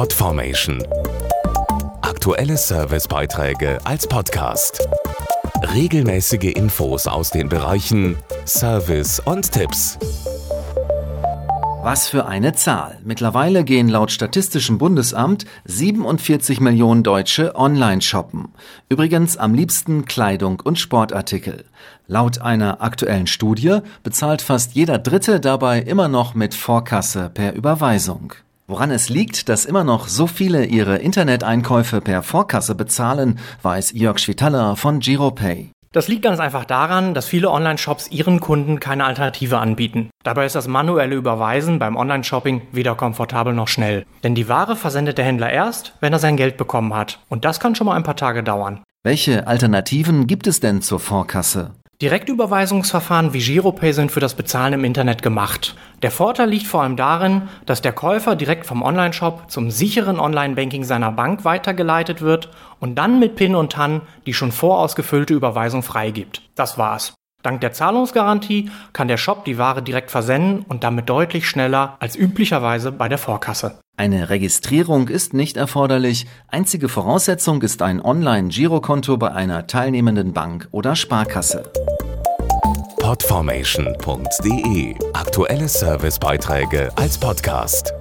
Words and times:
Podformation. 0.00 0.82
Aktuelle 2.00 2.56
Servicebeiträge 2.56 3.78
als 3.84 4.06
Podcast. 4.06 4.88
Regelmäßige 5.74 6.54
Infos 6.54 7.06
aus 7.06 7.28
den 7.28 7.50
Bereichen 7.50 8.16
Service 8.46 9.20
und 9.20 9.52
Tipps. 9.52 9.98
Was 11.82 12.08
für 12.08 12.24
eine 12.24 12.54
Zahl. 12.54 12.98
Mittlerweile 13.04 13.62
gehen 13.62 13.90
laut 13.90 14.10
Statistischem 14.10 14.78
Bundesamt 14.78 15.44
47 15.66 16.60
Millionen 16.60 17.02
Deutsche 17.02 17.54
online 17.54 18.00
shoppen. 18.00 18.54
Übrigens 18.88 19.36
am 19.36 19.52
liebsten 19.52 20.06
Kleidung 20.06 20.60
und 20.60 20.78
Sportartikel. 20.78 21.66
Laut 22.06 22.40
einer 22.40 22.80
aktuellen 22.80 23.26
Studie 23.26 23.80
bezahlt 24.02 24.40
fast 24.40 24.72
jeder 24.72 24.98
Dritte 24.98 25.40
dabei 25.40 25.82
immer 25.82 26.08
noch 26.08 26.32
mit 26.32 26.54
Vorkasse 26.54 27.28
per 27.28 27.52
Überweisung. 27.52 28.32
Woran 28.70 28.92
es 28.92 29.08
liegt, 29.08 29.48
dass 29.48 29.64
immer 29.64 29.82
noch 29.82 30.06
so 30.06 30.28
viele 30.28 30.64
ihre 30.64 30.98
Interneteinkäufe 30.98 32.00
per 32.00 32.22
Vorkasse 32.22 32.76
bezahlen, 32.76 33.40
weiß 33.62 33.90
Jörg 33.94 34.20
Schwitaler 34.20 34.76
von 34.76 35.00
GiroPay. 35.00 35.72
Das 35.90 36.06
liegt 36.06 36.22
ganz 36.22 36.38
einfach 36.38 36.64
daran, 36.64 37.12
dass 37.12 37.26
viele 37.26 37.50
Online-Shops 37.50 38.12
ihren 38.12 38.38
Kunden 38.38 38.78
keine 38.78 39.06
Alternative 39.06 39.58
anbieten. 39.58 40.10
Dabei 40.22 40.46
ist 40.46 40.54
das 40.54 40.68
manuelle 40.68 41.16
Überweisen 41.16 41.80
beim 41.80 41.96
Online-Shopping 41.96 42.62
weder 42.70 42.94
komfortabel 42.94 43.52
noch 43.54 43.66
schnell. 43.66 44.06
Denn 44.22 44.36
die 44.36 44.48
Ware 44.48 44.76
versendet 44.76 45.18
der 45.18 45.24
Händler 45.24 45.50
erst, 45.50 45.94
wenn 45.98 46.12
er 46.12 46.20
sein 46.20 46.36
Geld 46.36 46.56
bekommen 46.56 46.94
hat. 46.94 47.18
Und 47.28 47.44
das 47.44 47.58
kann 47.58 47.74
schon 47.74 47.88
mal 47.88 47.96
ein 47.96 48.04
paar 48.04 48.14
Tage 48.14 48.44
dauern. 48.44 48.84
Welche 49.02 49.48
Alternativen 49.48 50.28
gibt 50.28 50.46
es 50.46 50.60
denn 50.60 50.80
zur 50.80 51.00
Vorkasse? 51.00 51.72
Direktüberweisungsverfahren 52.00 53.34
wie 53.34 53.40
Giropay 53.40 53.92
sind 53.92 54.10
für 54.10 54.20
das 54.20 54.34
Bezahlen 54.34 54.72
im 54.72 54.84
Internet 54.84 55.22
gemacht. 55.22 55.76
Der 56.00 56.10
Vorteil 56.10 56.48
liegt 56.48 56.66
vor 56.66 56.82
allem 56.82 56.96
darin, 56.96 57.42
dass 57.66 57.82
der 57.82 57.92
Käufer 57.92 58.36
direkt 58.36 58.64
vom 58.64 58.80
Onlineshop 58.80 59.50
zum 59.50 59.70
sicheren 59.70 60.18
Online-Banking 60.18 60.84
seiner 60.84 61.12
Bank 61.12 61.44
weitergeleitet 61.44 62.22
wird 62.22 62.48
und 62.78 62.94
dann 62.94 63.18
mit 63.18 63.36
PIN 63.36 63.54
und 63.54 63.72
TAN 63.72 64.00
die 64.24 64.32
schon 64.32 64.50
vorausgefüllte 64.50 65.34
Überweisung 65.34 65.82
freigibt. 65.82 66.40
Das 66.54 66.78
war's. 66.78 67.12
Dank 67.42 67.60
der 67.60 67.72
Zahlungsgarantie 67.72 68.70
kann 68.94 69.08
der 69.08 69.18
Shop 69.18 69.44
die 69.44 69.58
Ware 69.58 69.82
direkt 69.82 70.10
versenden 70.10 70.64
und 70.68 70.84
damit 70.84 71.08
deutlich 71.10 71.46
schneller 71.46 71.96
als 72.00 72.16
üblicherweise 72.16 72.92
bei 72.92 73.10
der 73.10 73.18
Vorkasse. 73.18 73.78
Eine 74.00 74.30
Registrierung 74.30 75.08
ist 75.08 75.34
nicht 75.34 75.58
erforderlich. 75.58 76.26
Einzige 76.48 76.88
Voraussetzung 76.88 77.60
ist 77.60 77.82
ein 77.82 78.00
Online-Girokonto 78.00 79.18
bei 79.18 79.30
einer 79.30 79.66
teilnehmenden 79.66 80.32
Bank 80.32 80.68
oder 80.70 80.96
Sparkasse. 80.96 81.70
Podformation.de 82.98 84.94
Aktuelle 85.12 85.68
Servicebeiträge 85.68 86.90
als 86.96 87.18
Podcast. 87.18 87.92